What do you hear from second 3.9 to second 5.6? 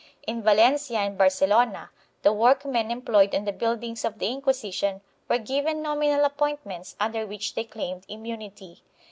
of the Inquisition were